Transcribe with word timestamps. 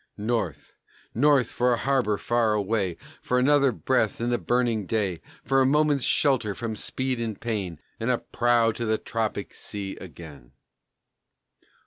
North! 0.17 0.73
North! 1.13 1.51
For 1.51 1.73
a 1.73 1.77
harbor 1.77 2.17
far 2.17 2.53
away, 2.53 2.97
For 3.21 3.37
another 3.37 3.71
breath 3.71 4.19
in 4.19 4.31
the 4.31 4.39
burning 4.39 4.87
day; 4.87 5.21
For 5.45 5.61
a 5.61 5.65
moment's 5.67 6.05
shelter 6.05 6.55
from 6.55 6.75
speed 6.75 7.19
and 7.19 7.39
pain, 7.39 7.79
And 7.99 8.09
a 8.09 8.17
prow 8.17 8.71
to 8.71 8.85
the 8.85 8.97
tropic 8.97 9.53
sea 9.53 9.95
again. 9.97 10.53